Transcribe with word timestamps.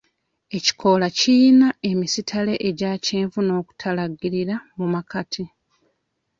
Ekikoola 0.57 1.07
kiyina 1.19 1.67
emisittale 1.89 2.53
egya 2.67 2.91
kyenvu 3.05 3.39
n'okutalaagirira 3.43 4.55
mu 4.77 4.85
makati. 4.93 5.43